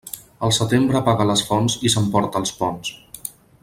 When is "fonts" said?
1.51-1.77